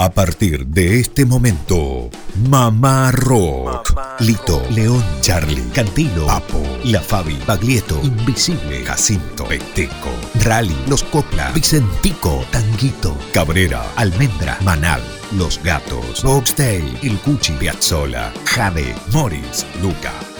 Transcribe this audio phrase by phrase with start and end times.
[0.00, 2.08] A partir de este momento,
[2.48, 3.98] Mamá Rock.
[4.20, 10.10] Lito, León, Charlie, Cantilo, Papo, La Fabi, Baglietto, Invisible, Jacinto, Peteco,
[10.44, 15.02] Rally, Los Copla, Vicentico, Tanguito, Cabrera, Almendra, Manal,
[15.32, 20.12] Los Gatos, Boxtail, El Cuchi, Piazzola, Jade, Morris, Luca,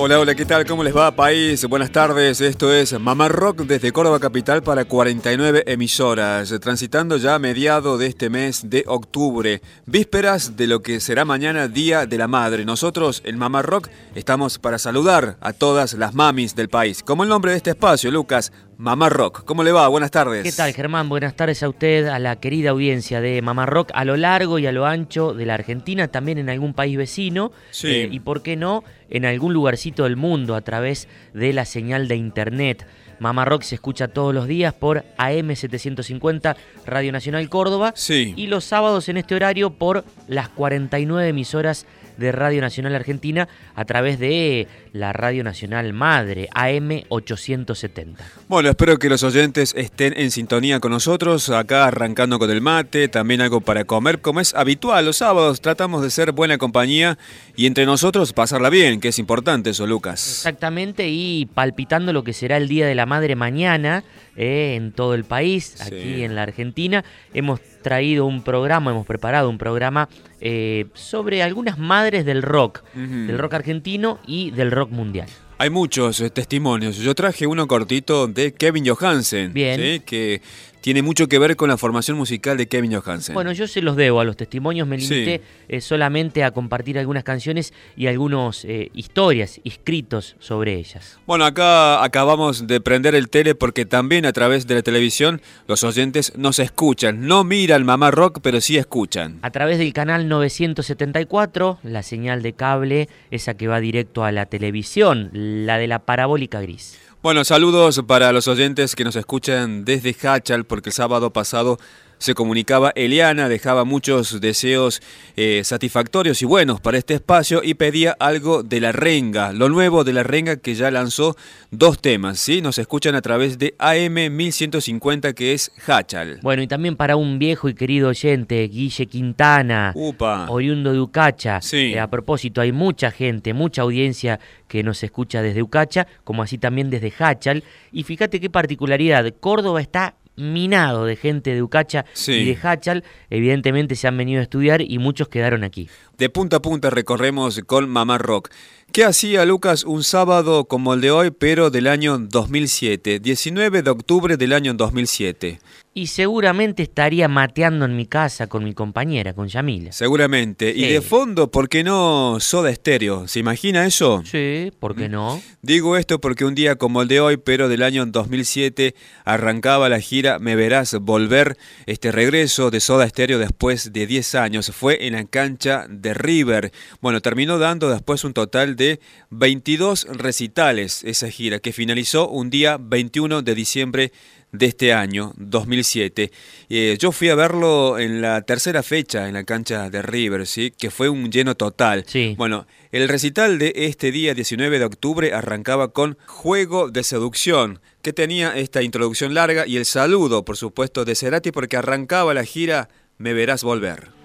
[0.00, 0.64] Hola, hola, ¿qué tal?
[0.64, 1.64] ¿Cómo les va, país?
[1.64, 2.40] Buenas tardes.
[2.40, 8.06] Esto es Mamá Rock desde Córdoba Capital para 49 emisoras, transitando ya a mediado de
[8.06, 12.64] este mes de octubre, vísperas de lo que será mañana Día de la Madre.
[12.64, 17.02] Nosotros, en Mamá Rock, estamos para saludar a todas las mamis del país.
[17.02, 19.42] Como el nombre de este espacio, Lucas, Mamá Rock.
[19.44, 19.88] ¿Cómo le va?
[19.88, 20.44] Buenas tardes.
[20.44, 21.08] ¿Qué tal, Germán?
[21.08, 24.68] Buenas tardes a usted, a la querida audiencia de Mamá Rock a lo largo y
[24.68, 27.50] a lo ancho de la Argentina, también en algún país vecino.
[27.72, 27.88] Sí.
[27.88, 32.06] eh, y por qué no, en algún lugarcito del mundo a través de la señal
[32.06, 32.86] de internet.
[33.18, 36.54] Mamá Rock se escucha todos los días por AM750
[36.86, 37.92] Radio Nacional Córdoba.
[37.96, 38.32] Sí.
[38.36, 41.84] Y los sábados en este horario por las 49 emisoras
[42.18, 48.16] de Radio Nacional Argentina a través de la Radio Nacional Madre, AM870.
[48.48, 53.08] Bueno, espero que los oyentes estén en sintonía con nosotros, acá arrancando con el mate,
[53.08, 57.18] también algo para comer, como es habitual los sábados, tratamos de ser buena compañía
[57.56, 60.26] y entre nosotros pasarla bien, que es importante eso, Lucas.
[60.28, 64.04] Exactamente, y palpitando lo que será el Día de la Madre mañana
[64.36, 65.82] eh, en todo el país, Sí.
[65.86, 70.10] aquí en la Argentina, hemos traído un programa, hemos preparado un programa
[70.42, 75.26] eh, sobre algunas madres del rock, del rock argentino y del rock mundial.
[75.56, 76.98] Hay muchos eh, testimonios.
[76.98, 79.80] Yo traje uno cortito de Kevin Johansen, Bien.
[79.80, 80.02] ¿sí?
[80.04, 80.42] que
[80.80, 83.34] tiene mucho que ver con la formación musical de Kevin Johansen.
[83.34, 85.14] Bueno, yo se los debo a los testimonios, me Sí.
[85.14, 91.18] limité eh, solamente a compartir algunas canciones y algunas historias, escritos sobre ellas.
[91.26, 95.84] Bueno, acá acabamos de prender el tele porque también a través de la televisión los
[95.84, 97.26] oyentes nos escuchan.
[97.26, 99.38] No miran Mamá Rock, pero sí escuchan.
[99.42, 104.46] A través del canal 974, la señal de cable, esa que va directo a la
[104.46, 106.98] televisión, la de la parabólica gris.
[107.20, 111.76] Bueno, saludos para los oyentes que nos escuchan desde Hachal, porque el sábado pasado
[112.18, 115.00] se comunicaba Eliana, dejaba muchos deseos
[115.36, 120.04] eh, satisfactorios y buenos para este espacio y pedía algo de la renga, lo nuevo
[120.04, 121.36] de la renga que ya lanzó
[121.70, 122.60] dos temas, ¿sí?
[122.60, 126.40] Nos escuchan a través de AM 1150 que es Hachal.
[126.42, 130.46] Bueno, y también para un viejo y querido oyente, Guille Quintana, Upa.
[130.50, 131.60] oriundo de Ucacha.
[131.60, 131.92] Sí.
[131.94, 136.58] Eh, a propósito, hay mucha gente, mucha audiencia que nos escucha desde Ucacha, como así
[136.58, 137.64] también desde Hachal.
[137.92, 142.32] Y fíjate qué particularidad, Córdoba está minado de gente de Ucacha Sí.
[142.32, 143.04] y de Hachal.
[143.30, 145.88] Evidentemente se han venido a estudiar y muchos quedaron aquí.
[146.16, 148.50] De punta a punta recorremos con Mamá Rock.
[148.92, 153.20] ¿Qué hacía Lucas un sábado como el de hoy, pero del año 2007?
[153.20, 155.60] 19 de octubre del año 2007.
[155.94, 159.90] Y seguramente estaría mateando en mi casa con mi compañera, con Yamila.
[159.90, 160.72] Seguramente.
[160.74, 163.26] Y de fondo, ¿por qué no Soda Estéreo?
[163.26, 164.22] ¿Se imagina eso?
[164.24, 165.42] Sí, ¿por qué no?
[165.60, 168.94] Digo esto porque un día como el de hoy, pero del año 2007,
[169.24, 171.56] arrancaba la gira Me Verás Volver,
[171.86, 174.70] este regreso de Soda Stereo después de 10 años.
[174.72, 176.70] Fue en la cancha de River.
[177.00, 182.78] Bueno, terminó dando después un total de 22 recitales esa gira, que finalizó un día
[182.80, 184.12] 21 de diciembre
[184.52, 186.30] de este año, 2007.
[186.70, 190.72] Eh, yo fui a verlo en la tercera fecha en la cancha de River, ¿sí?
[190.76, 192.04] que fue un lleno total.
[192.06, 192.34] Sí.
[192.38, 198.12] Bueno, el recital de este día 19 de octubre arrancaba con Juego de Seducción, que
[198.12, 202.88] tenía esta introducción larga y el saludo, por supuesto, de Cerati porque arrancaba la gira
[203.18, 204.18] Me Verás Volver.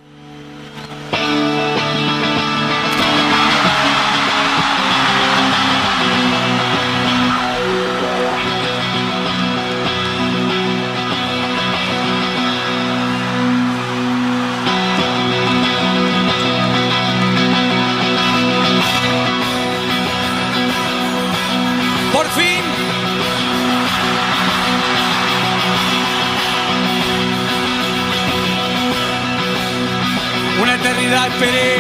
[30.84, 31.78] Eternidad esperé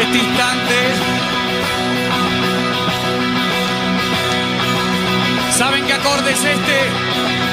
[0.00, 0.74] este instante.
[5.50, 7.43] ¿Saben qué acorde es este?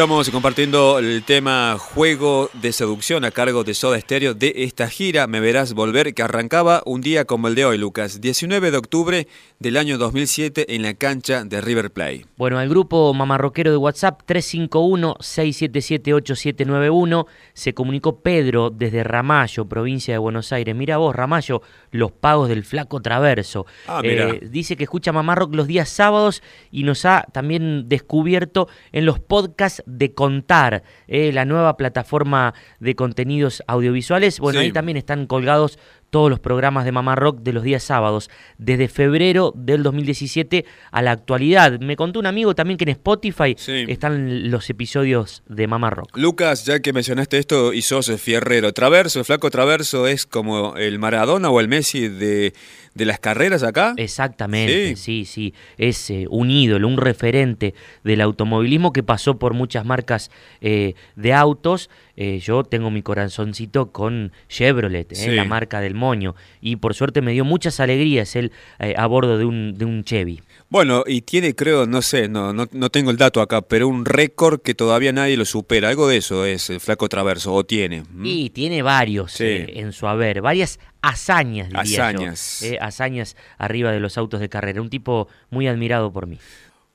[0.00, 5.26] Estamos compartiendo el tema Juego de Seducción a cargo de Soda Stereo de esta gira
[5.26, 9.28] Me Verás Volver que arrancaba un día como el de hoy, Lucas, 19 de octubre
[9.58, 12.24] del año 2007 en la cancha de River Plate.
[12.38, 20.50] Bueno, al grupo mamarroquero de WhatsApp 351-677-8791 se comunicó Pedro desde Ramallo, provincia de Buenos
[20.54, 20.74] Aires.
[20.74, 23.66] Mira vos, Ramallo, los pagos del flaco Traverso.
[23.86, 24.30] Ah, mira.
[24.30, 29.18] Eh, dice que escucha Mamarrock los días sábados y nos ha también descubierto en los
[29.18, 34.38] podcasts de Contar, eh, la nueva plataforma de contenidos audiovisuales.
[34.40, 34.66] Bueno, Sí.
[34.66, 35.78] ahí también están colgados
[36.10, 41.02] todos los programas de Mamá Rock de los días sábados, desde febrero del 2017 a
[41.02, 41.78] la actualidad.
[41.78, 43.84] Me contó un amigo también que en Spotify Sí.
[43.86, 46.16] están los episodios de Mamá Rock.
[46.16, 50.98] Lucas, ya que mencionaste esto y sos fierrero, Traverso, el flaco Traverso es como el
[50.98, 52.54] Maradona o el Messi de,
[52.94, 53.94] de las carreras acá.
[53.96, 55.24] Exactamente, Sí.
[55.24, 60.30] sí, sí, es eh, un ídolo, un referente del automovilismo que pasó por muchas marcas
[60.60, 61.88] eh, de autos.
[62.16, 65.30] Eh, yo tengo mi corazoncito con Chevrolet, Sí.
[65.30, 68.52] la marca del moño, y por suerte me dio muchas alegrías él
[68.96, 70.42] a bordo de un, de un Chevy.
[70.68, 74.04] Bueno, y tiene, creo, no sé, no, no, no tengo el dato acá, pero un
[74.04, 75.88] récord que todavía nadie lo supera.
[75.88, 78.04] Algo de eso es el flaco Traverso, o tiene.
[78.22, 79.64] Y tiene varios Sí.
[79.68, 82.62] en su haber, varias hazañas, diría yo, Hazañas.
[82.62, 84.80] eh, hazañas arriba de los autos de carrera.
[84.82, 86.38] Un tipo muy admirado por mí.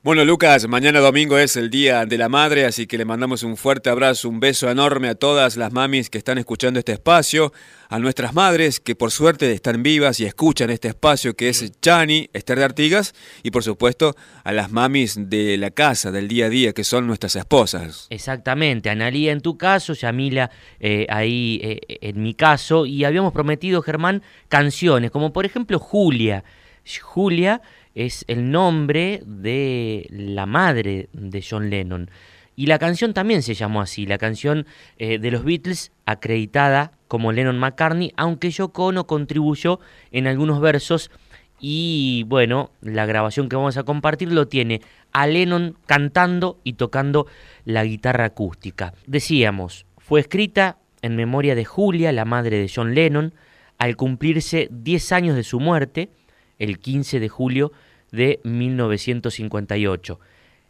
[0.06, 3.56] Bueno, Lucas, mañana domingo es el Día de la Madre, así que le mandamos un
[3.56, 7.52] fuerte abrazo, un beso enorme a todas las mamis que están escuchando este espacio,
[7.88, 12.30] a nuestras madres que por suerte están vivas y escuchan este espacio que es Chani,
[12.34, 16.50] Esther de Artigas, y por supuesto a las mamis de la casa, del día a
[16.50, 18.06] día, que son nuestras esposas.
[18.08, 23.82] Exactamente, Analía en tu caso, Yamila eh, ahí eh, en mi caso, y habíamos prometido,
[23.82, 26.44] Germán, canciones, como por ejemplo Julia.
[27.02, 27.60] Julia
[27.96, 32.10] es el nombre de la madre de John Lennon.
[32.54, 34.66] Y la canción también se llamó así, la canción
[34.98, 39.80] eh, de los Beatles acreditada como Lennon McCartney, aunque Yoko Ono contribuyó
[40.12, 41.10] en algunos versos
[41.58, 47.26] y bueno, la grabación que vamos a compartir lo tiene a Lennon cantando y tocando
[47.64, 48.92] la guitarra acústica.
[49.06, 53.34] Decíamos, fue escrita en memoria de Julia, la madre de John Lennon,
[53.78, 56.10] al cumplirse 10 años de su muerte,
[56.58, 57.72] el 15 de julio
[58.12, 60.20] de 1958.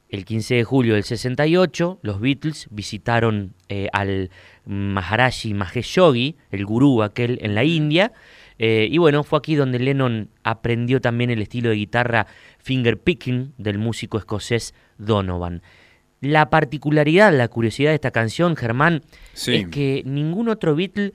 [0.09, 4.31] El 15 de julio del 68, los Beatles visitaron eh, al
[4.65, 8.13] Maharaji Mahesh Yogi, el gurú aquel en la India,
[8.59, 12.27] eh, y bueno, fue aquí donde Lennon aprendió también el estilo de guitarra
[12.59, 15.63] finger picking del músico escocés Donovan.
[16.21, 19.03] La particularidad, la curiosidad de esta canción, Germán,
[19.35, 19.57] Sí.
[19.57, 21.13] es que ningún otro Beatle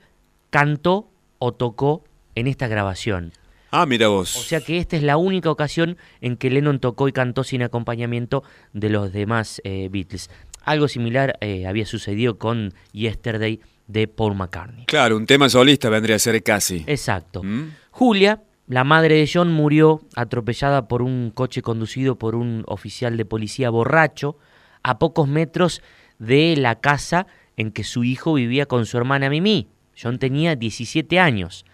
[0.50, 3.32] cantó o tocó en esta grabación.
[3.74, 4.36] Ah, mira vos.
[4.36, 7.62] O sea que esta es la única ocasión en que Lennon tocó y cantó sin
[7.62, 10.28] acompañamiento de los demás eh, Beatles.
[10.62, 14.84] Algo similar eh, había sucedido con Yesterday de Paul McCartney.
[14.84, 16.84] Claro, un tema solista vendría a ser casi.
[16.86, 17.42] Exacto.
[17.42, 17.70] ¿Mm?
[17.90, 23.24] Julia, la madre de John, murió atropellada por un coche conducido por un oficial de
[23.24, 24.36] policía borracho
[24.82, 25.80] a pocos metros
[26.18, 27.26] de la casa
[27.56, 29.68] en que su hijo vivía con su hermana Mimi.
[30.00, 31.64] John tenía 17 años.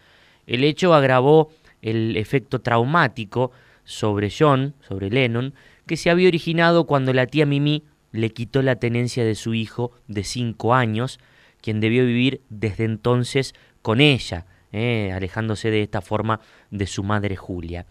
[0.47, 1.51] El hecho agravó
[1.83, 3.53] el efecto traumático
[3.85, 5.55] sobre John, sobre Lennon,
[5.87, 9.93] que se había originado cuando la tía Mimi le quitó la tenencia de su hijo
[10.07, 11.19] de 5 años,
[11.61, 17.37] quien debió vivir desde entonces con ella, eh, alejándose de esta forma de su madre
[17.37, 17.87] Julia.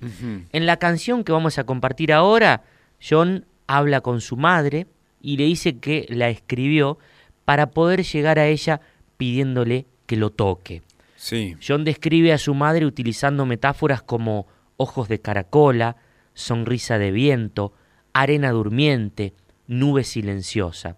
[0.52, 2.64] En la canción que vamos a compartir ahora,
[3.02, 4.88] John habla con su madre
[5.22, 6.98] y le dice que la escribió
[7.46, 8.82] para poder llegar a ella
[9.18, 10.84] pidiéndole que lo toque.
[11.18, 11.58] Sí.
[11.66, 14.48] John describe a su madre utilizando metáforas como
[14.78, 15.98] ojos de caracola,
[16.34, 17.74] sonrisa de viento,
[18.14, 19.34] arena durmiente,
[19.66, 20.96] nube silenciosa.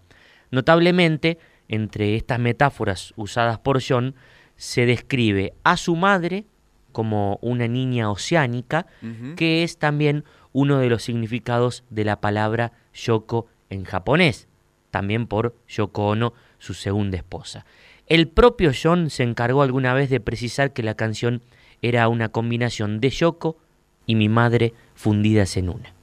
[0.50, 4.14] Notablemente, entre estas metáforas usadas por John,
[4.56, 6.44] se describe a su madre
[6.92, 8.86] como una niña oceánica,
[9.36, 14.48] que es también uno de los significados de la palabra Yoko en japonés,
[14.90, 17.64] también por Yoko Ono, su segunda esposa.
[18.10, 21.42] El propio John se encargó alguna vez de precisar que la canción
[21.80, 23.56] era una combinación de Yoko
[24.04, 25.94] y mi madre fundidas en una.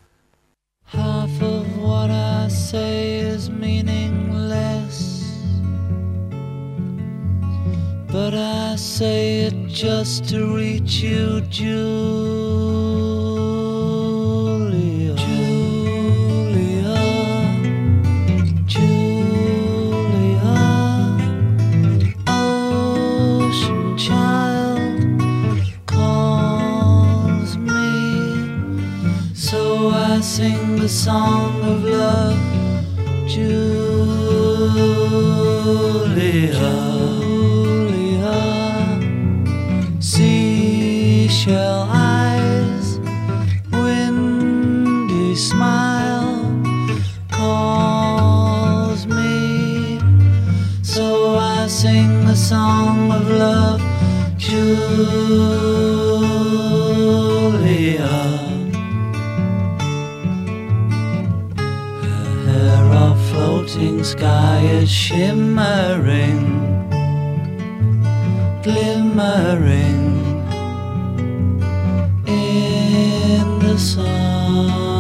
[30.88, 32.40] The song of love,
[33.28, 34.08] Julia.
[37.76, 38.40] Julia,
[40.00, 43.00] seashell eyes,
[43.74, 46.40] windy smile
[47.32, 50.00] calls me.
[50.84, 53.82] So I sing a song of love,
[54.38, 55.47] Julia.
[64.12, 66.40] Sky is shimmering,
[68.64, 70.06] glimmering
[72.26, 74.97] in the sun.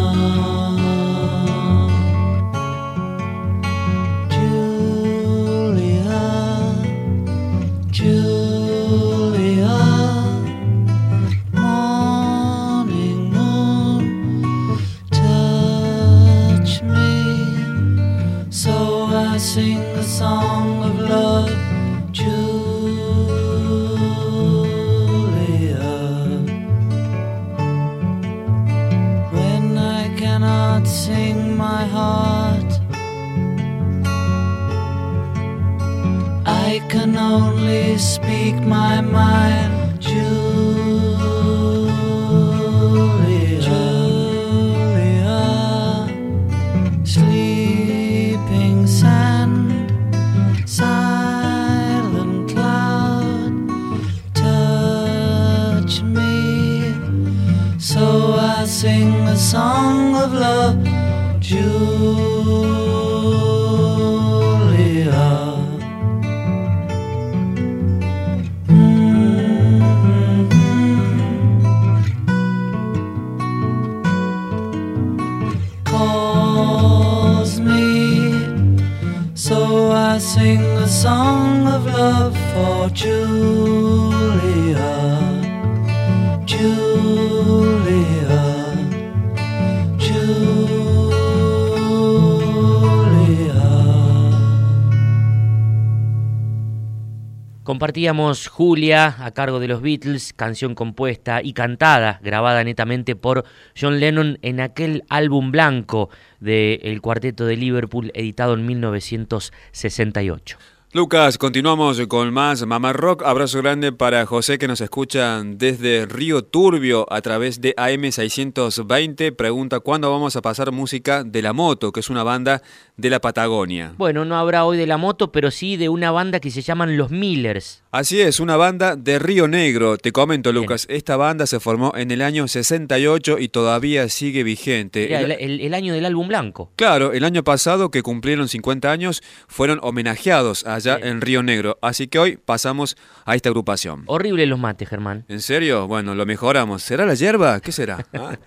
[97.77, 103.43] Compartíamos Julia a cargo de los Beatles, canción compuesta y cantada, grabada netamente por
[103.79, 110.57] John Lennon en aquel álbum blanco del cuarteto de Liverpool editado en 1968.
[110.94, 113.22] Lucas, continuamos con más Mamá Rock.
[113.25, 119.36] Abrazo grande para José que nos escucha desde Río Turbio a través de AM620.
[119.36, 122.62] Pregunta cuándo vamos a pasar música de La Moto, que es una banda
[122.96, 123.96] de la Patagonia.
[123.98, 126.96] Bueno, no habrá hoy de la moto, pero sí de una banda que se llaman
[126.96, 127.84] Los Millers.
[127.97, 129.97] Así es, una banda de Río Negro.
[129.97, 135.05] Te comento, Lucas, esta banda se formó en el año 68 y todavía sigue vigente.
[135.07, 136.71] Era El- el, el- el año del álbum blanco.
[136.75, 141.79] Claro, el año pasado que cumplieron 50 años fueron homenajeados allá en Río Negro.
[141.81, 144.03] Así que hoy pasamos a esta agrupación.
[144.05, 145.25] Horrible los mates, Germán.
[145.27, 145.87] ¿En serio?
[145.87, 146.83] Bueno, lo mejoramos.
[146.83, 147.59] ¿Será la hierba?
[147.61, 148.05] ¿Qué será?
[148.13, 148.37] Ah.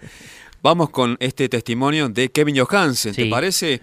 [0.62, 3.14] Vamos con este testimonio de Kevin Johansen.
[3.14, 3.80] ¿Te parece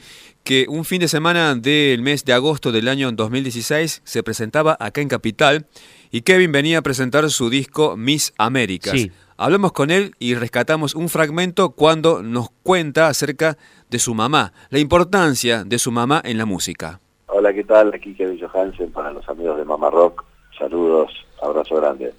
[0.47, 5.01] que un fin de semana del mes de agosto del año 2016 se presentaba acá
[5.01, 5.65] en Capital
[6.09, 8.93] y Kevin venía a presentar su disco Miss Américas?
[8.93, 9.11] Sí.
[9.35, 13.57] Hablamos con él y rescatamos un fragmento cuando nos cuenta acerca
[13.89, 17.01] de su mamá, la importancia de su mamá en la música.
[17.25, 17.93] Hola, ¿qué tal?
[17.93, 20.23] Aquí Kevin Johansen para los amigos de Mama Rock.
[20.57, 22.13] Saludos, abrazo grande.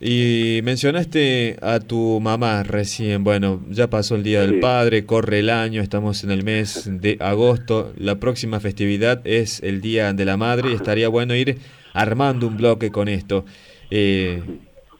[0.00, 4.60] Y mencionaste a tu mamá recién, bueno, ya pasó el Día del.
[4.60, 9.80] Padre, corre el año, estamos en el mes de agosto, la próxima festividad es el
[9.80, 11.58] Día de la Madre y estaría bueno ir
[11.94, 13.44] armando un bloque con esto.
[13.90, 14.40] Eh,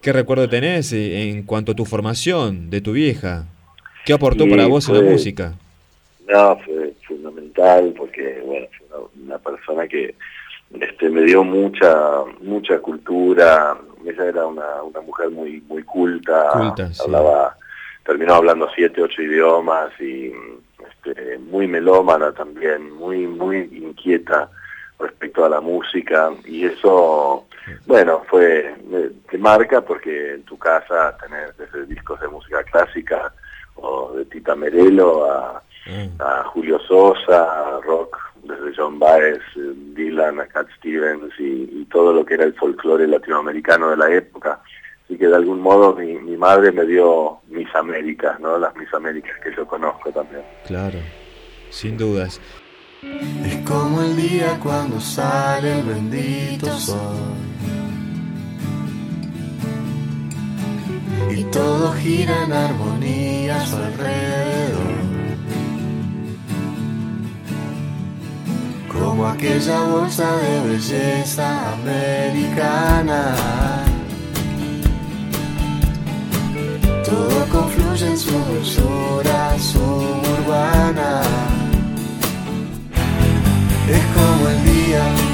[0.01, 3.45] ¿Qué recuerdo tenés eh, en cuanto a tu formación de tu vieja?
[4.05, 5.53] ¿Qué aportó para vos en la música?
[6.27, 10.13] No, fue fundamental porque, bueno, fue una, una persona que
[10.79, 13.77] este, me dio mucha mucha cultura.
[14.09, 16.49] Ella era una, una mujer muy muy culta.
[16.53, 17.01] Culta, sí.
[17.03, 17.55] Hablaba,
[18.05, 20.31] terminó hablando siete, ocho idiomas y
[20.87, 24.49] este, muy melómana también, muy muy inquieta
[24.99, 27.45] respecto a la música y eso,
[27.85, 33.31] bueno, fue me- te marca porque en tu casa tenés desde discos de música clásica
[33.75, 35.63] o de Tita Merelo a
[36.19, 41.85] Ah, a Julio Sosa, rock, desde John Baez, eh, Dylan, a Cat Stevens y, y
[41.91, 44.61] todo lo que era el folclore latinoamericano de la época.
[45.05, 48.57] Así que de algún modo mi, mi madre me dio mis Américas, ¿no?
[48.57, 50.43] Las mis Américas que yo conozco también.
[50.67, 50.99] claro,
[51.71, 52.39] sin dudas.
[53.01, 56.97] Es como el día cuando sale el bendito sol.
[61.31, 64.98] Y todo gira en armonía a su alrededor.
[68.91, 73.35] Como aquella bolsa de belleza americana.
[77.05, 81.21] Todo confluye en su dulzura suburbana.
[83.87, 85.28] Es como el día.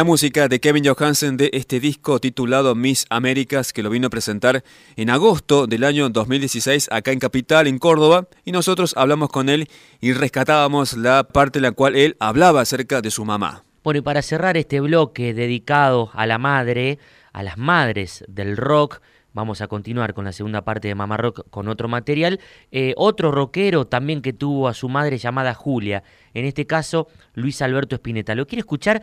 [0.00, 4.10] La música de Kevin Johansen de este disco titulado Miss Américas que lo vino a
[4.10, 4.64] presentar
[4.96, 9.68] en agosto del año 2016 acá en Capital, en Córdoba, y nosotros hablamos con él
[10.00, 13.62] y rescatábamos la parte en la cual él hablaba acerca de su mamá.
[13.84, 16.98] Bueno, y para cerrar este bloque dedicado a la madre,
[17.34, 21.48] a las madres del rock, vamos a continuar con la segunda parte de Mamá Rock
[21.50, 22.40] con otro material.
[22.72, 26.02] Eh, otro rockero también que tuvo a su madre llamada Julia,
[26.34, 28.34] en este caso Luis Alberto Spinetta.
[28.34, 29.02] ¿Lo quiere escuchar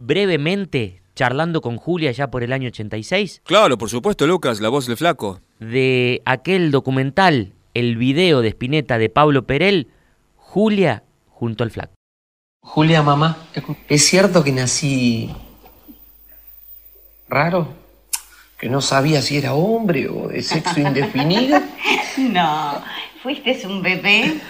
[0.00, 3.42] brevemente charlando con Julia ya por el año 86?
[3.44, 5.40] Claro, por supuesto, Lucas, la voz del flaco.
[5.60, 9.88] De aquel documental, el video de Spinetta de Pablo Perel,
[10.36, 11.92] Julia junto al flaco.
[12.62, 13.36] Julia, mamá,
[13.88, 15.30] ¿es cierto que nací
[17.28, 17.68] raro?
[18.58, 21.60] ¿Que no sabía si era hombre o de sexo indefinido?
[22.18, 22.82] No,
[23.22, 24.40] fuiste un bebé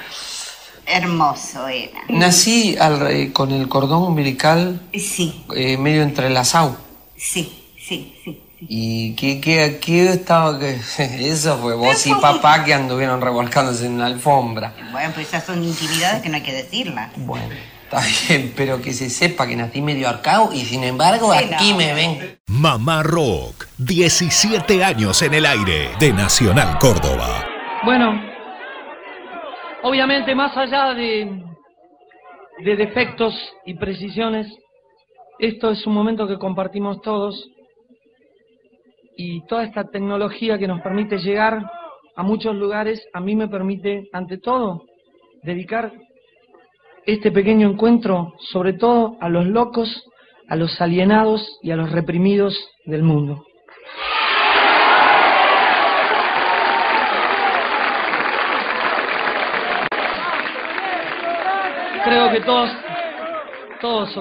[0.93, 2.01] hermoso, era.
[2.09, 6.77] Nací al con el cordón umbilical Sí, eh, medio entrelazado.
[7.17, 8.41] sí, sí, sí.
[8.69, 10.59] ¿Y qué, qué, qué estaba?
[10.59, 14.75] que Eso fue vos y papá que anduvieron revolcándose en la alfombra.
[14.93, 17.11] Bueno, pues esas son intimidades que no hay que decirlas.
[17.17, 17.49] Bueno,
[17.85, 21.71] está bien, pero que se sepa que nací medio arcao y sin embargo Sí, aquí
[21.71, 21.79] no.
[21.79, 22.39] me ven.
[22.49, 27.43] Mamá Rock, 17 años en el aire de Nacional Córdoba.
[27.83, 28.13] Bueno,
[29.83, 31.43] obviamente más allá de,
[32.65, 34.47] de defectos y precisiones,
[35.39, 37.51] esto es un momento que compartimos todos
[39.17, 41.71] y toda esta tecnología que nos permite llegar
[42.17, 44.85] a muchos lugares, a mí me permite, ante todo,
[45.43, 45.93] dedicar
[47.07, 50.05] este pequeño encuentro sobre todo a los locos,
[50.49, 53.45] a los alienados y a los reprimidos del mundo.
[62.05, 62.71] Creo que todos,
[63.81, 64.17] todos,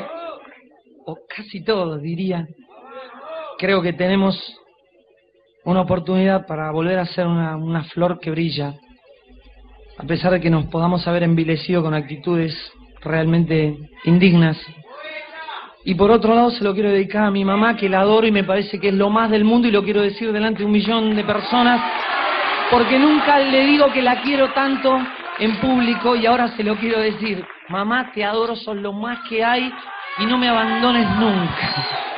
[1.06, 2.48] o, casi todos diría,
[3.58, 4.38] creo que tenemos
[5.66, 8.76] una oportunidad para volver a ser una, una flor que brilla
[10.00, 12.56] a pesar de que nos podamos haber envilecido con actitudes
[13.02, 14.58] realmente indignas.
[15.84, 18.32] Y por otro lado se lo quiero dedicar a mi mamá, que la adoro y
[18.32, 20.72] me parece que es lo más del mundo y lo quiero decir delante de un
[20.72, 21.82] millón de personas,
[22.72, 24.98] porque nunca le digo que la quiero tanto
[25.38, 27.46] en público y ahora se lo quiero decir.
[27.70, 29.72] Mamá, te adoro, sos lo más que hay
[30.18, 32.09] y no me abandones nunca.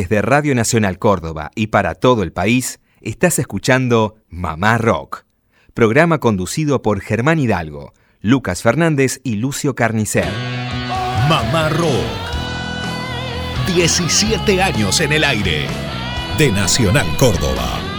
[0.00, 5.26] Desde Radio Nacional Córdoba y para todo el país, estás escuchando Mamá Rock,
[5.74, 10.32] programa conducido por Germán Hidalgo, Lucas Fernández y Lucio Carnicer.
[11.28, 13.74] Mamá Rock.
[13.74, 15.66] 17 años en el aire.
[16.38, 17.89] De Nacional Córdoba.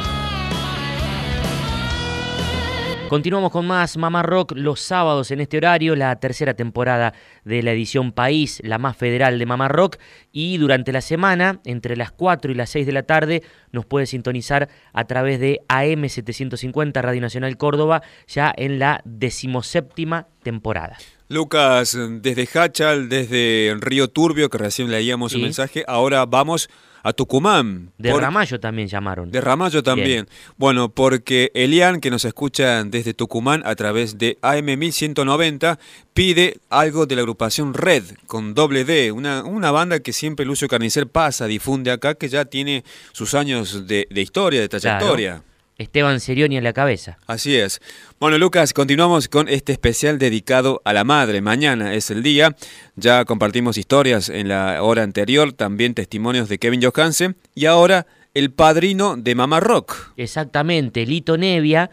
[3.12, 7.74] Continuamos con más Mamá Rock los sábados en este horario, la tercera temporada de la
[7.74, 9.98] edición País, la más federal de Mamá Rock.
[10.32, 13.44] Y durante la semana, entre las 4 y las 6 de la tarde,
[13.74, 20.98] nos puede sintonizar a través de AM750 Radio Nacional Córdoba, ya en la decimoséptima temporada.
[21.28, 26.70] Lucas, desde Hachal, desde Río Turbio, que recién leíamos un mensaje, ahora vamos
[27.04, 27.92] a Tucumán.
[27.98, 29.32] De Por- Ramallo también llamaron.
[29.32, 30.28] De Ramallo también.
[30.58, 35.78] Bueno, porque Elian, que nos escucha desde Tucumán a través de AM1190,
[36.14, 40.68] pide algo de la agrupación Red, con doble D, una, una banda que siempre Lucio
[40.68, 45.30] Carnicer pasa, difunde acá, que ya tiene sus años de, de historia, de trayectoria.
[45.32, 45.51] Claro.
[45.78, 47.18] Esteban Serioni a la cabeza.
[47.28, 47.82] Así es.
[48.20, 51.42] Bueno, Lucas, continuamos con este especial dedicado a la madre.
[51.42, 52.56] Mañana es el día.
[52.96, 58.52] Ya compartimos historias en la hora anterior, también testimonios de Kevin Johansen y ahora el
[58.52, 60.14] padrino de Mamá Rock.
[60.18, 61.90] Exactamente, Lito Nevia,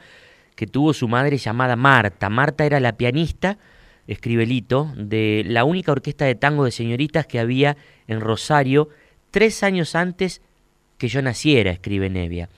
[0.54, 2.28] que tuvo su madre llamada Marta.
[2.30, 3.58] Marta era la pianista,
[4.06, 8.88] escribe Lito, de la única orquesta de tango de señoritas que había en Rosario
[9.30, 10.42] tres años antes
[10.96, 12.48] que yo naciera, escribe Nevia.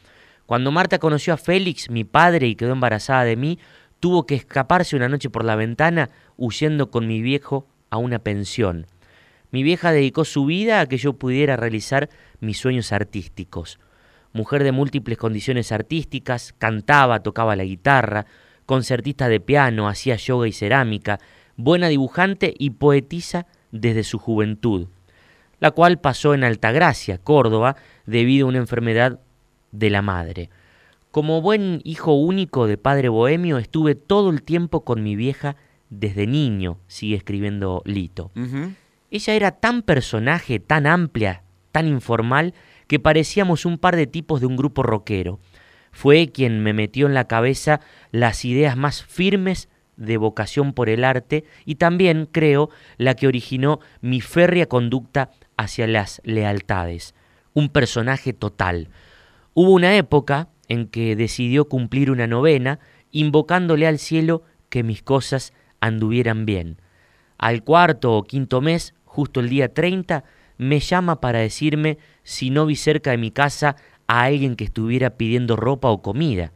[0.51, 3.61] Cuando Marta conoció a Félix, mi padre, y quedó embarazada de mí,
[4.01, 8.89] tuvo que escaparse una noche por la ventana huyendo con mi viejo a una pensión.
[9.53, 12.11] Mi vieja dedicó su vida a que yo pudiera realizar
[12.41, 13.79] mis sueños artísticos.
[14.33, 18.27] Mujer de múltiples condiciones artísticas, cantaba, tocaba la guitarra,
[18.67, 21.21] concertista de piano, hacía yoga y cerámica,
[21.55, 24.89] buena dibujante y poetisa desde su juventud,
[25.61, 29.21] la cual pasó en Altagracia, Córdoba, debido a una enfermedad
[29.73, 30.51] de la madre.
[31.11, 35.57] Como buen hijo único de padre bohemio, estuve todo el tiempo con mi vieja
[35.89, 38.31] desde niño, sigue escribiendo Lito.
[39.11, 42.55] Ella era tan personaje, tan amplia, tan informal,
[42.87, 45.41] que parecíamos un par de tipos de un grupo rockero.
[45.91, 47.81] Fue quien me metió en la cabeza
[48.13, 53.81] las ideas más firmes de vocación por el arte y también, creo, la que originó
[54.01, 57.15] mi férrea conducta hacia las lealtades.
[57.53, 58.89] Un personaje total,
[59.55, 62.79] Hubo una época en que decidió cumplir una novena,
[63.11, 66.79] invocándole al cielo que mis cosas anduvieran bien.
[67.39, 70.25] Al cuarto o quinto mes, justo el día 30,
[70.59, 75.11] me llama para decirme si no vi cerca de mi casa a alguien que estuviera
[75.11, 76.53] pidiendo ropa o comida,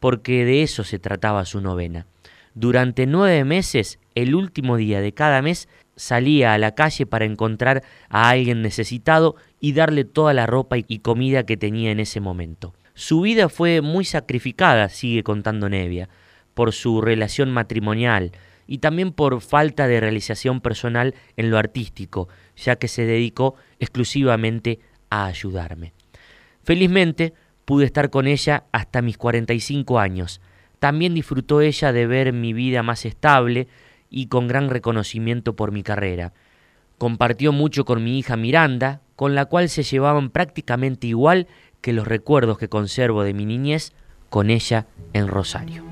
[0.00, 2.06] porque de eso se trataba su novena.
[2.54, 7.82] Durante nueve meses, el último día de cada mes, salía a la calle para encontrar
[8.08, 12.74] a alguien necesitado y darle toda la ropa y comida que tenía en ese momento.
[12.94, 16.08] Su vida fue muy sacrificada, sigue contando Nevia,
[16.54, 18.32] por su relación matrimonial
[18.66, 24.80] y también por falta de realización personal en lo artístico, ya que se dedicó exclusivamente
[25.10, 25.92] a ayudarme.
[26.62, 30.40] Felizmente pude estar con ella hasta mis 45 años.
[30.78, 33.68] También disfrutó ella de ver mi vida más estable
[34.12, 36.32] y con gran reconocimiento por mi carrera.
[36.98, 41.48] Compartió mucho con mi hija Miranda, con la cual se llevaban prácticamente igual
[41.80, 43.92] que los recuerdos que conservo de mi niñez
[44.30, 45.91] con ella en Rosario.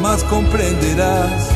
[0.00, 1.49] Jamás comprenderás.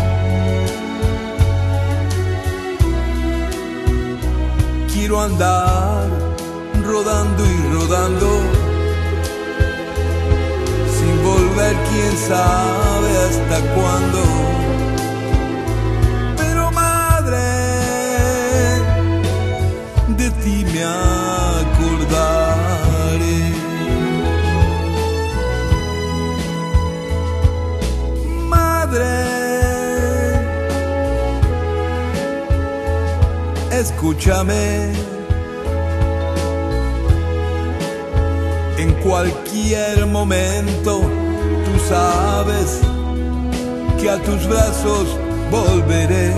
[44.46, 45.06] Brazos
[45.50, 46.34] volveré.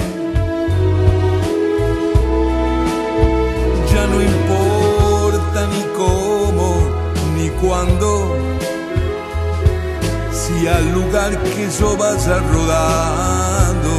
[3.92, 6.68] Ya no importa ni cómo
[7.36, 8.36] ni cuándo,
[10.32, 13.94] si al lugar que yo vaya rodando.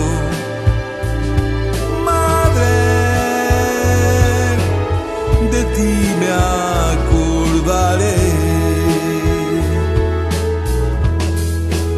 [2.05, 2.75] Madre,
[5.51, 6.29] de ti me
[6.93, 8.17] acordaré.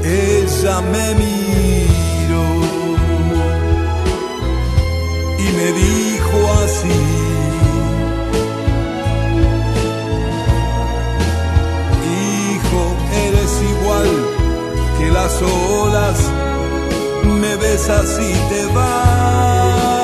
[0.03, 1.05] Ella me
[5.59, 6.99] me dijo así.
[12.15, 12.83] Hijo,
[13.27, 14.09] eres igual
[14.97, 16.19] que las olas,
[17.41, 19.98] me besas y te vas.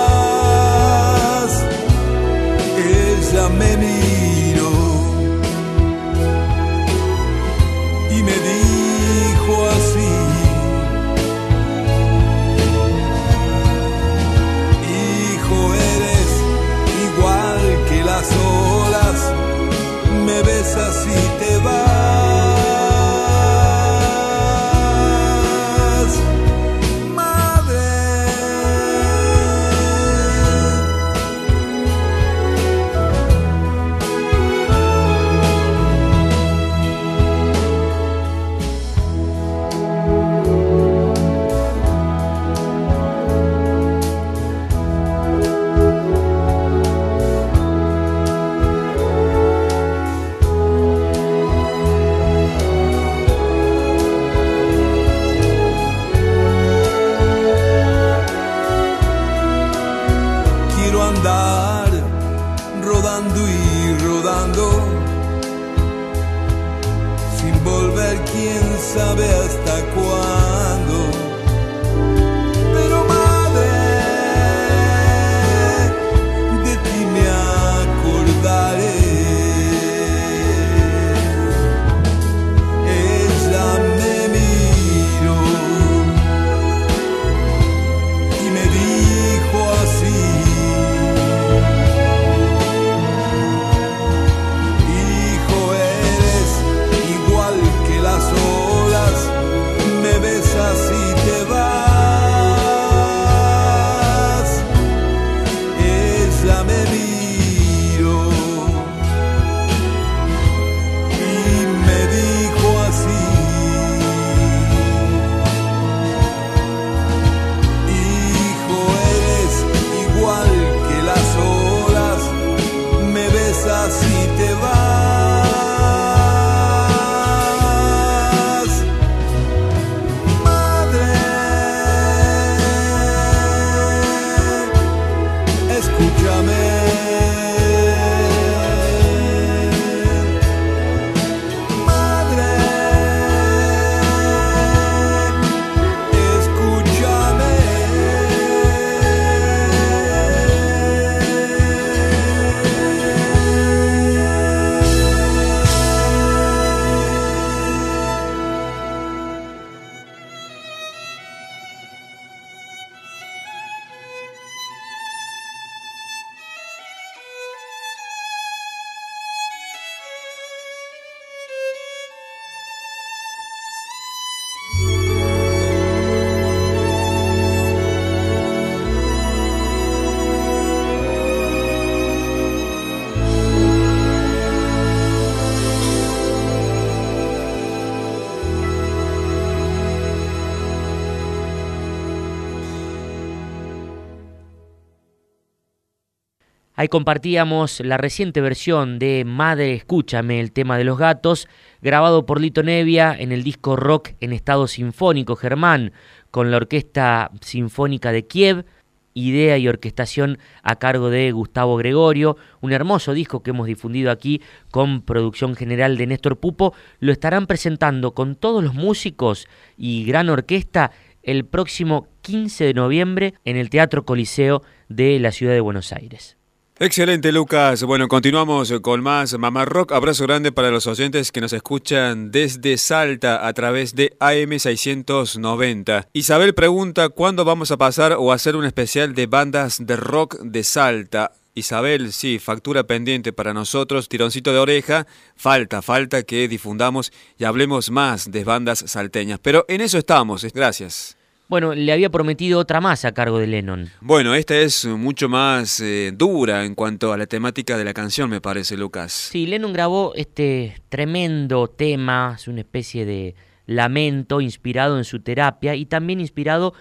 [196.77, 201.47] Ahí compartíamos la reciente versión de Madre Escúchame, el tema de los gatos,
[201.81, 205.93] grabado por Lito Nevia en el disco Rock en estado sinfónico germán,
[206.31, 208.65] con la Orquesta Sinfónica de Kiev,
[209.13, 214.41] idea y orquestación a cargo de Gustavo Gregorio, un hermoso disco que hemos difundido aquí
[214.69, 219.47] con producción general de Néstor Pupo, lo estarán presentando con todos los músicos
[219.77, 220.91] y gran orquesta
[221.23, 226.35] el próximo 15 de noviembre en el Teatro Coliseo de la ciudad de Buenos Aires.
[226.77, 227.83] Excelente, Lucas.
[227.83, 229.93] Bueno, continuamos con más Mamá Rock.
[229.93, 236.07] Abrazo grande para los oyentes que nos escuchan desde Salta a través de AM690.
[236.11, 240.65] Isabel pregunta cuándo vamos a pasar o hacer un especial de bandas de rock de
[240.65, 241.31] Salta.
[241.53, 245.07] Isabel, sí, factura pendiente para nosotros, tironcito de oreja,
[245.37, 249.39] falta, falta que difundamos y hablemos más de bandas salteñas.
[249.41, 251.15] Pero en eso estamos, gracias.
[251.47, 253.89] Bueno, le había prometido otra más a cargo de Lennon.
[254.01, 258.29] Bueno, esta es mucho más eh, dura en cuanto a la temática de la canción,
[258.29, 259.11] me parece, Lucas.
[259.11, 263.35] Sí, Lennon grabó este tremendo tema, es una especie de,
[263.65, 266.73] lamento inspirado en su terapia y también inspirado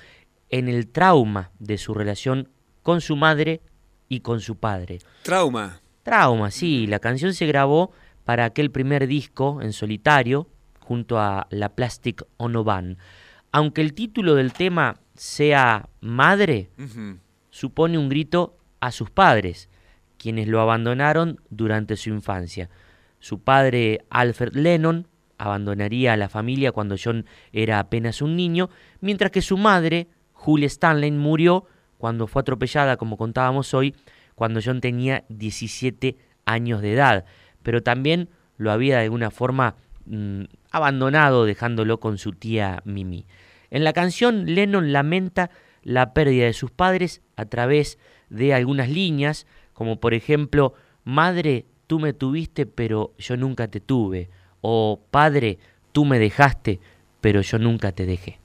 [0.51, 2.49] en el trauma de su relación
[2.83, 3.61] con su madre
[4.09, 4.99] y con su padre.
[5.23, 5.81] Trauma.
[6.03, 7.93] Trauma, sí, la canción se grabó
[8.25, 10.49] para aquel primer disco en solitario
[10.81, 12.99] junto a la Plastic Ono Band.
[13.57, 16.71] Aunque el título del tema sea Madre,
[17.51, 19.69] supone un grito a sus padres,
[20.19, 22.69] quienes lo abandonaron durante su infancia.
[23.21, 25.07] Su padre, Alfred Lennon,
[25.39, 30.67] abandonaría a la familia cuando John era apenas un niño, mientras que su madre, Julie
[30.67, 31.65] Stanley, murió
[31.97, 33.95] cuando fue atropellada, como contábamos hoy,
[34.35, 37.25] cuando John tenía 17 años de edad,
[37.63, 39.77] pero también lo había de alguna forma
[40.07, 40.43] mm,
[40.73, 43.27] abandonado dejándolo con su tía Mimi.
[43.75, 45.51] En la canción Lennon lamenta
[45.83, 47.99] la pérdida de sus padres a través
[48.31, 54.31] de algunas líneas, como por ejemplo, Madre, tú me tuviste pero yo nunca te tuve,
[54.61, 55.59] o Padre,
[55.91, 56.79] tú me dejaste
[57.21, 58.39] pero yo nunca te dejé.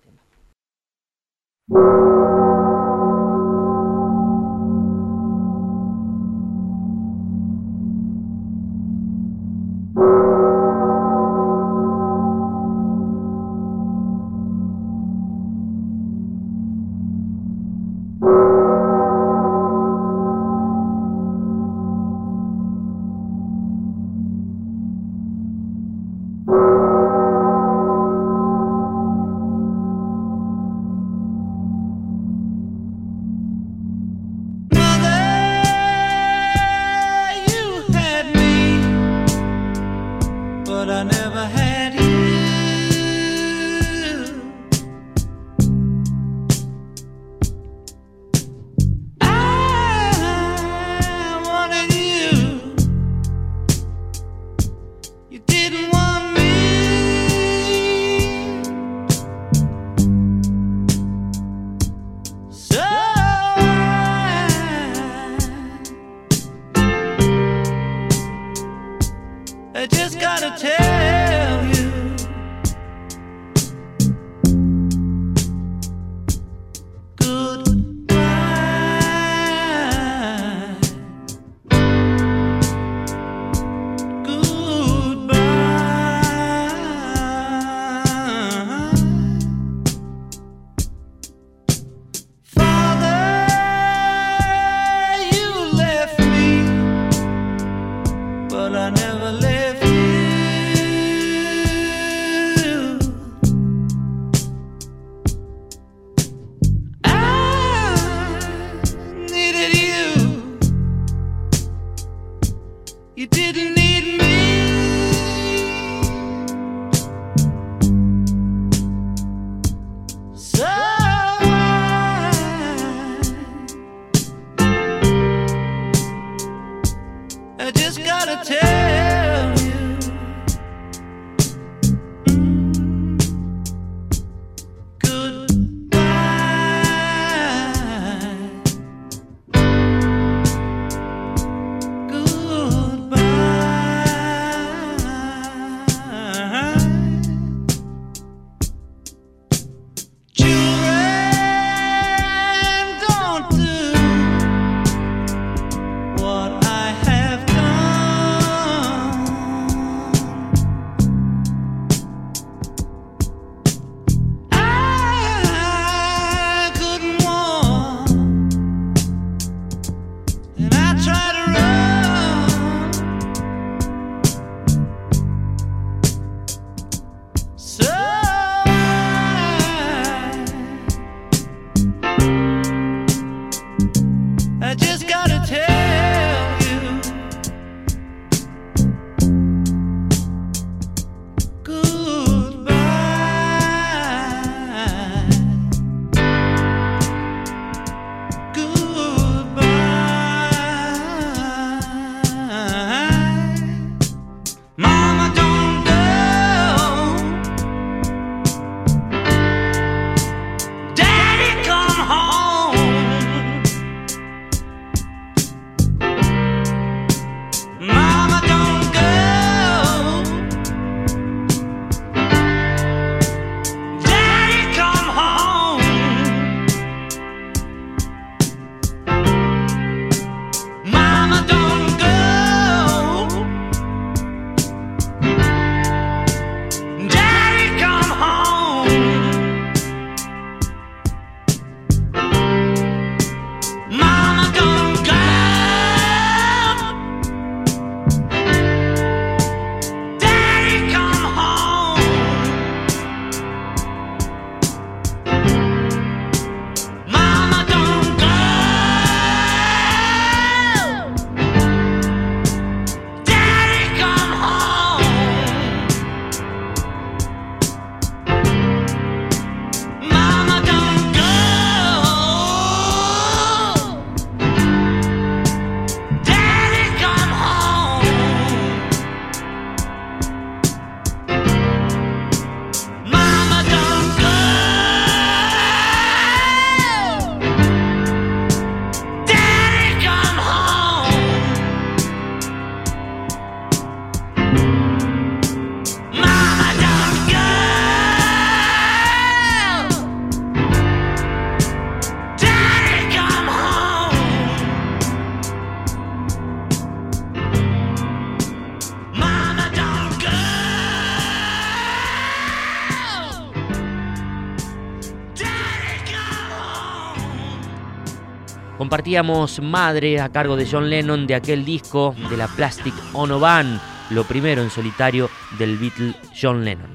[318.89, 323.79] Compartíamos Madre a cargo de John Lennon de aquel disco de la Plastic Ono Band,
[324.09, 325.29] lo primero en solitario
[325.59, 326.89] del Beatle John Lennon.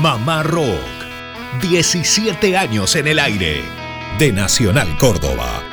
[0.00, 0.68] Mamá Rock.
[1.62, 3.60] 17 años en el aire.
[4.20, 5.71] De Nacional Córdoba.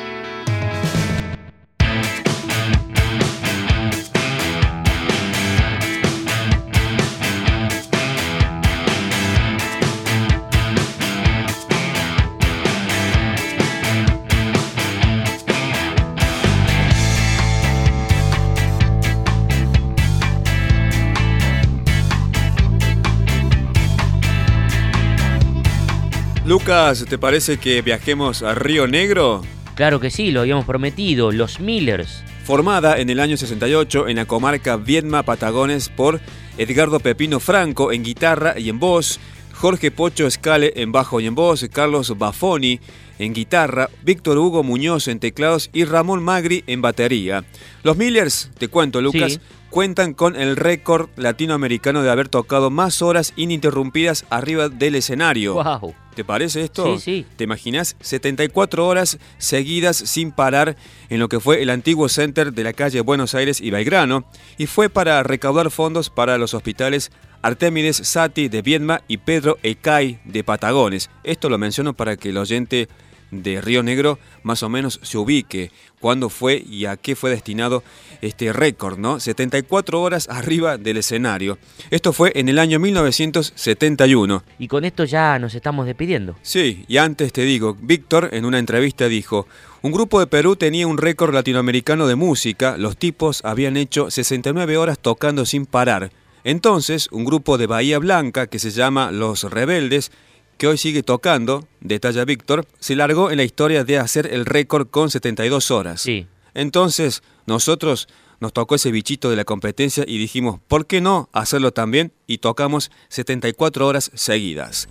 [26.70, 29.42] Lucas, ¿te parece que viajemos a Río Negro?
[29.74, 32.22] Claro que sí, lo habíamos prometido, los Millers.
[32.44, 36.20] Formada en el año 68 en la comarca Viedma Patagones por
[36.58, 39.18] Edgardo Pepino Franco en guitarra y en voz,
[39.52, 42.78] Jorge Pocho Escale en bajo y en voz, Carlos Bafoni
[43.18, 47.42] en guitarra, Víctor Hugo Muñoz en teclados y Ramón Magri en batería.
[47.82, 49.40] Los Millers, te cuento Lucas, Sí.
[49.70, 55.54] cuentan con el récord latinoamericano de haber tocado más horas ininterrumpidas arriba del escenario.
[55.54, 55.94] Wow.
[56.20, 56.98] ¿Te parece esto?
[56.98, 57.26] Sí, sí.
[57.36, 57.96] ¿Te imaginas?
[58.00, 60.76] 74 horas seguidas sin parar
[61.08, 64.26] en lo que fue el antiguo center de la calle Buenos Aires y Belgrano
[64.58, 67.10] y fue para recaudar fondos para los hospitales
[67.40, 71.08] Artemides Sati de Viedma y Pedro Ecay de Patagones.
[71.24, 72.90] Esto lo menciono para que el oyente
[73.30, 77.82] de Río Negro más o menos se ubique cuándo fue y a qué fue destinado
[78.20, 79.20] este récord, ¿no?
[79.20, 81.58] 74 horas arriba del escenario.
[81.90, 84.42] Esto fue en el año 1971.
[84.58, 86.36] Y con esto ya nos estamos despidiendo.
[86.42, 89.46] Sí, y antes te digo, Víctor en una entrevista dijo,
[89.82, 94.76] un grupo de Perú tenía un récord latinoamericano de música, los tipos habían hecho 69
[94.76, 96.10] horas tocando sin parar.
[96.44, 100.10] Entonces, un grupo de Bahía Blanca que se llama Los Rebeldes,
[100.58, 104.88] que hoy sigue tocando, detalla Víctor, se largó en la historia de hacer el récord
[104.88, 106.02] con 72 horas.
[106.02, 106.26] Sí.
[106.54, 108.08] Entonces, nosotros
[108.40, 112.12] nos tocó ese bichito de la competencia y dijimos, ¿por qué no hacerlo también?
[112.26, 114.88] Y tocamos 74 horas seguidas.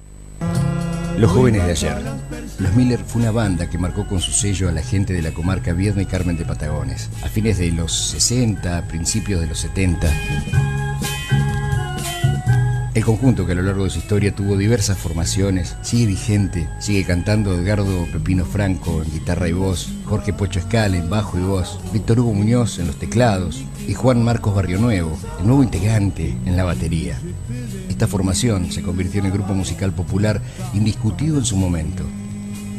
[1.17, 1.97] Los jóvenes de ayer.
[2.59, 5.33] Los Miller fue una banda que marcó con su sello a la gente de la
[5.33, 7.09] comarca Viedma y Carmen de Patagones.
[7.23, 10.88] A fines de los 60, principios de los 70.
[12.95, 17.05] El conjunto que a lo largo de su historia tuvo diversas formaciones, sigue vigente, sigue
[17.05, 21.79] cantando Edgardo Pepino Franco en guitarra y voz, Jorge Pocho Escala en bajo y voz,
[21.93, 26.57] Víctor Hugo Muñoz en los teclados y Juan Marcos Barrio Nuevo, el nuevo integrante en
[26.57, 27.19] la batería.
[27.89, 30.41] Esta formación se convirtió en el grupo musical popular
[30.73, 32.03] indiscutido en su momento.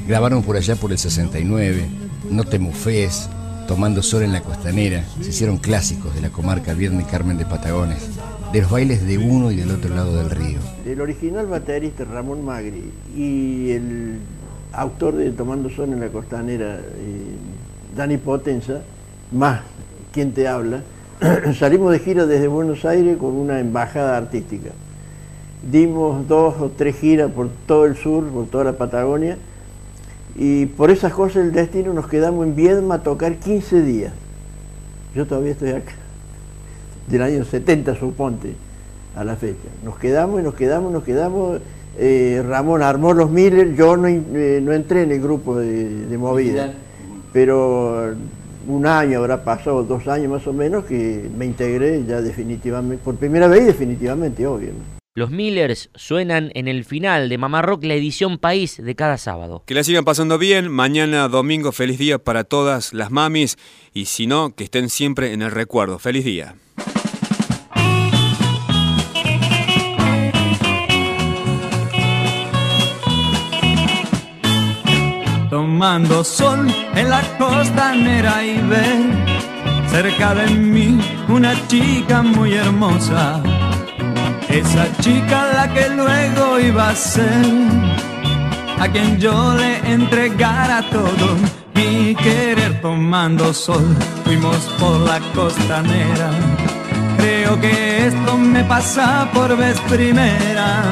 [0.09, 1.87] Grabaron por allá por el 69,
[2.31, 3.29] No te mufés,
[3.71, 8.05] Tomando Sol en la Costanera, se hicieron clásicos de la comarca y Carmen de Patagones,
[8.53, 10.59] de los bailes de uno y del otro lado del río.
[10.85, 14.18] El original baterista Ramón Magri y el
[14.73, 17.37] autor de Tomando Sol en la Costanera, eh,
[17.97, 18.81] Dani Potenza,
[19.31, 19.61] más
[20.11, 20.83] quien te habla,
[21.57, 24.71] salimos de gira desde Buenos Aires con una embajada artística.
[25.71, 29.39] Dimos dos o tres giras por todo el sur, por toda la Patagonia,
[30.41, 34.12] y por esas cosas del destino nos quedamos en Viedma a tocar 15 días.
[35.14, 35.93] Yo todavía estoy acá,
[37.09, 38.55] del año 70 suponte,
[39.14, 39.68] a la fecha.
[39.84, 41.61] Nos quedamos y nos quedamos, nos quedamos.
[41.99, 46.16] eh, Ramón armó los Miller, yo no, eh, no entré en el grupo de, de
[46.16, 46.72] movida,
[47.34, 48.14] pero
[48.66, 53.16] un año habrá pasado, dos años más o menos, que me integré ya definitivamente, por
[53.16, 54.99] primera vez y definitivamente, obvio.
[55.17, 59.65] Los Millers suenan en el final de Mamá Rock, la edición país de cada sábado.
[59.67, 60.71] Que la sigan pasando bien.
[60.71, 63.59] Mañana domingo, feliz día para todas las mamis.
[63.93, 65.99] Y si no, que estén siempre en el recuerdo.
[65.99, 66.55] Feliz día.
[75.51, 83.43] tomando sol en la costanera y ver cerca de mí una chica muy hermosa.
[84.51, 87.44] Esa chica la que luego iba a ser
[88.80, 91.36] a quien yo le entregara todo
[91.74, 93.84] mi querer tomando sol.
[94.24, 96.30] Fuimos por la costanera.
[97.16, 100.82] Creo que esto me pasa por vez primera.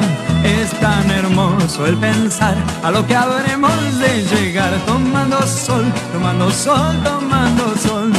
[0.44, 2.54] Es tan hermoso el pensar
[2.84, 8.12] a lo que habremos de llegar tomando sol, tomando sol, tomando sol.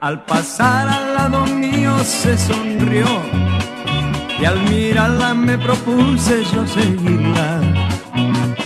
[0.00, 3.06] Al pasar al lado mío se sonrió
[4.40, 7.60] y al mirarla me propuse yo seguirla.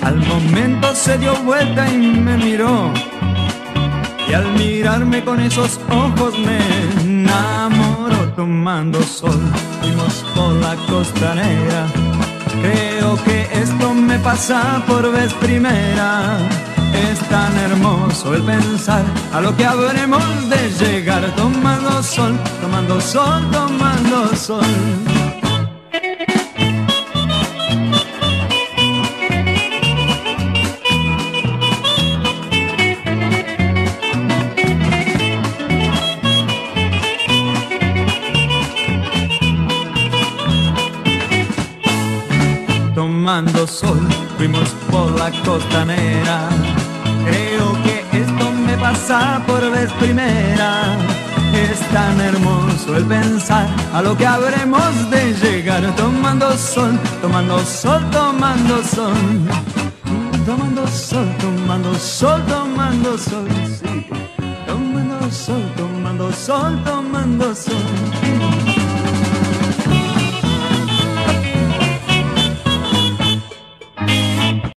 [0.03, 2.93] Al momento se dio vuelta y me miró
[4.29, 6.59] y al mirarme con esos ojos me
[7.03, 9.41] enamoró tomando sol.
[9.81, 11.87] Fuimos por la costanera.
[12.63, 16.39] Creo que esto me pasa por vez primera.
[17.11, 23.43] Es tan hermoso el pensar a lo que habremos de llegar tomando sol, tomando sol,
[23.51, 25.14] tomando sol.
[43.35, 43.99] Tomando sol,
[44.39, 46.49] fuimos por la costanera.
[47.25, 50.97] Creo que esto me pasa por vez primera.
[51.53, 55.83] Es tan hermoso el pensar a lo que habremos de llegar.
[55.97, 59.17] Tomando sol, tomando sol, tomando sol.
[60.47, 63.49] Tomando sol, tomando sol, tomando sol.
[64.65, 68.14] Tomando sol, tomando sol, tomando sol.